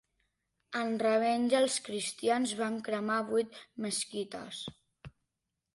En 0.79 0.95
revenja 1.03 1.59
els 1.65 1.75
cristians 1.89 2.55
van 2.63 2.81
cremar 2.89 3.19
vuit 3.31 3.61
mesquites. 3.87 4.65